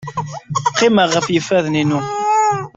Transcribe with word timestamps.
Qqimeɣ 0.69 1.07
ɣef 1.15 1.27
yifadden-inu. 1.29 2.01